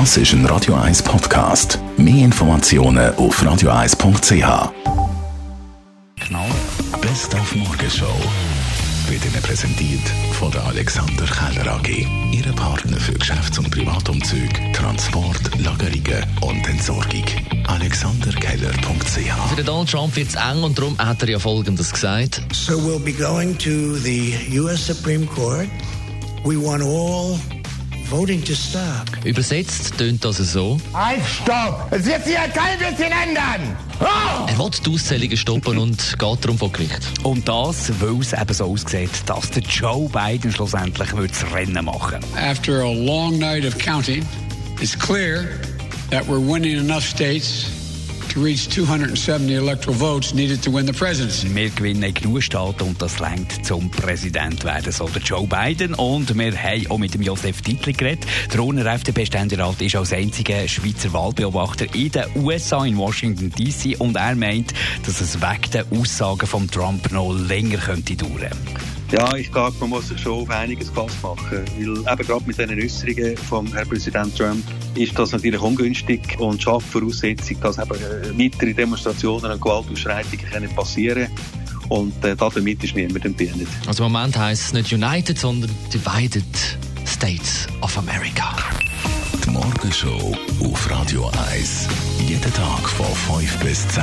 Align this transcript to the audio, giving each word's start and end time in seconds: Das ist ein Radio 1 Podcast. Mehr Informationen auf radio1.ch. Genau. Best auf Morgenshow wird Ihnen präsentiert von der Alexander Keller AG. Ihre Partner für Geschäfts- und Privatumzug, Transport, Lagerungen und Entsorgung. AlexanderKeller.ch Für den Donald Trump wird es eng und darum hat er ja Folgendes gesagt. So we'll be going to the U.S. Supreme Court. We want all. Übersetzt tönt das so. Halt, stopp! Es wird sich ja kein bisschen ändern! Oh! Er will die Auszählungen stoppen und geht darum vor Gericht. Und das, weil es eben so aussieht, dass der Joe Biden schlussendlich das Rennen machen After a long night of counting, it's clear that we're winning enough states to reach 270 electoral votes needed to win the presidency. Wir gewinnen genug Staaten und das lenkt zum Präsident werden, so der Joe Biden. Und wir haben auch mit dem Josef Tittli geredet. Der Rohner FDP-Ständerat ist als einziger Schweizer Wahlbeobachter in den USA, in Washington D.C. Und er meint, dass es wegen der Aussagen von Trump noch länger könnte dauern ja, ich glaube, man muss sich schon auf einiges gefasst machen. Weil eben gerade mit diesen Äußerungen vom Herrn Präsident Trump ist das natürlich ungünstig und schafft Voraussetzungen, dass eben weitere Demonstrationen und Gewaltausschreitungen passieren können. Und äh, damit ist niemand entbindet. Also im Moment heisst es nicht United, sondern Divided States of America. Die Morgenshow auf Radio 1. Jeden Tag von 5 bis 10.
Das 0.00 0.16
ist 0.16 0.32
ein 0.32 0.44
Radio 0.46 0.74
1 0.74 1.04
Podcast. 1.04 1.78
Mehr 1.96 2.24
Informationen 2.24 3.14
auf 3.14 3.40
radio1.ch. 3.40 4.72
Genau. 6.16 6.46
Best 7.00 7.32
auf 7.36 7.54
Morgenshow 7.54 8.16
wird 9.06 9.24
Ihnen 9.24 9.40
präsentiert 9.40 10.02
von 10.32 10.50
der 10.50 10.64
Alexander 10.64 11.24
Keller 11.26 11.74
AG. 11.74 11.88
Ihre 12.32 12.52
Partner 12.54 12.96
für 12.96 13.12
Geschäfts- 13.12 13.56
und 13.60 13.70
Privatumzug, 13.70 14.50
Transport, 14.72 15.60
Lagerungen 15.60 16.26
und 16.40 16.68
Entsorgung. 16.68 17.24
AlexanderKeller.ch 17.68 19.48
Für 19.50 19.56
den 19.56 19.64
Donald 19.64 19.88
Trump 19.88 20.16
wird 20.16 20.28
es 20.28 20.34
eng 20.34 20.64
und 20.64 20.76
darum 20.76 20.98
hat 20.98 21.22
er 21.22 21.28
ja 21.28 21.38
Folgendes 21.38 21.92
gesagt. 21.92 22.42
So 22.52 22.74
we'll 22.78 22.98
be 22.98 23.12
going 23.12 23.56
to 23.58 23.94
the 23.94 24.34
U.S. 24.58 24.88
Supreme 24.88 25.24
Court. 25.24 25.68
We 26.44 26.56
want 26.56 26.82
all. 26.82 27.38
Übersetzt 29.24 29.96
tönt 29.98 30.24
das 30.24 30.36
so. 30.36 30.78
Halt, 30.92 31.20
stopp! 31.24 31.88
Es 31.90 32.04
wird 32.04 32.24
sich 32.24 32.34
ja 32.34 32.46
kein 32.48 32.78
bisschen 32.78 33.10
ändern! 33.10 33.76
Oh! 34.00 34.46
Er 34.46 34.58
will 34.58 34.70
die 34.70 34.90
Auszählungen 34.90 35.36
stoppen 35.36 35.78
und 35.78 35.98
geht 35.98 36.44
darum 36.44 36.58
vor 36.58 36.70
Gericht. 36.70 37.00
Und 37.22 37.48
das, 37.48 37.90
weil 38.00 38.20
es 38.20 38.32
eben 38.32 38.54
so 38.54 38.64
aussieht, 38.66 39.10
dass 39.26 39.50
der 39.50 39.62
Joe 39.62 40.08
Biden 40.08 40.52
schlussendlich 40.52 41.08
das 41.10 41.52
Rennen 41.52 41.84
machen 41.84 42.20
After 42.36 42.82
a 42.82 42.92
long 42.92 43.38
night 43.38 43.64
of 43.64 43.76
counting, 43.78 44.26
it's 44.80 44.98
clear 44.98 45.48
that 46.10 46.26
we're 46.26 46.38
winning 46.38 46.78
enough 46.78 47.04
states 47.04 47.66
to 48.34 48.40
reach 48.40 48.68
270 48.68 49.54
electoral 49.54 49.94
votes 49.94 50.34
needed 50.34 50.60
to 50.62 50.70
win 50.70 50.86
the 50.86 50.92
presidency. 50.92 51.48
Wir 51.54 51.70
gewinnen 51.70 52.12
genug 52.12 52.42
Staaten 52.42 52.82
und 52.82 53.00
das 53.00 53.20
lenkt 53.20 53.64
zum 53.64 53.90
Präsident 53.90 54.64
werden, 54.64 54.92
so 54.92 55.08
der 55.08 55.22
Joe 55.22 55.46
Biden. 55.46 55.94
Und 55.94 56.36
wir 56.36 56.52
haben 56.56 56.90
auch 56.90 56.98
mit 56.98 57.14
dem 57.14 57.22
Josef 57.22 57.62
Tittli 57.62 57.92
geredet. 57.92 58.26
Der 58.52 58.60
Rohner 58.60 58.86
FDP-Ständerat 58.86 59.80
ist 59.80 59.94
als 59.96 60.12
einziger 60.12 60.66
Schweizer 60.66 61.12
Wahlbeobachter 61.12 61.94
in 61.94 62.10
den 62.10 62.24
USA, 62.36 62.84
in 62.84 62.96
Washington 62.96 63.50
D.C. 63.50 63.96
Und 63.96 64.16
er 64.16 64.34
meint, 64.34 64.74
dass 65.06 65.20
es 65.20 65.40
wegen 65.40 65.70
der 65.72 65.86
Aussagen 65.92 66.46
von 66.46 66.68
Trump 66.68 67.12
noch 67.12 67.32
länger 67.32 67.78
könnte 67.78 68.16
dauern 68.16 68.50
ja, 69.10 69.36
ich 69.36 69.50
glaube, 69.52 69.76
man 69.80 69.90
muss 69.90 70.08
sich 70.08 70.20
schon 70.20 70.42
auf 70.42 70.50
einiges 70.50 70.88
gefasst 70.88 71.22
machen. 71.22 71.64
Weil 71.76 72.12
eben 72.12 72.26
gerade 72.26 72.44
mit 72.46 72.58
diesen 72.58 72.80
Äußerungen 72.80 73.36
vom 73.36 73.72
Herrn 73.72 73.88
Präsident 73.88 74.36
Trump 74.36 74.64
ist 74.94 75.18
das 75.18 75.32
natürlich 75.32 75.60
ungünstig 75.60 76.20
und 76.38 76.62
schafft 76.62 76.88
Voraussetzungen, 76.88 77.60
dass 77.60 77.78
eben 77.78 77.90
weitere 78.38 78.74
Demonstrationen 78.74 79.52
und 79.52 79.60
Gewaltausschreitungen 79.60 80.74
passieren 80.74 81.26
können. 81.26 81.64
Und 81.88 82.24
äh, 82.24 82.34
damit 82.34 82.82
ist 82.82 82.94
niemand 82.96 83.24
entbindet. 83.24 83.68
Also 83.86 84.04
im 84.04 84.12
Moment 84.12 84.36
heisst 84.38 84.66
es 84.66 84.72
nicht 84.72 84.92
United, 84.92 85.38
sondern 85.38 85.70
Divided 85.92 86.44
States 87.06 87.66
of 87.82 87.96
America. 87.98 88.56
Die 89.44 89.50
Morgenshow 89.50 90.34
auf 90.60 90.90
Radio 90.90 91.30
1. 91.52 91.88
Jeden 92.26 92.54
Tag 92.54 92.88
von 92.88 93.38
5 93.38 93.58
bis 93.58 93.86
10. 93.88 94.02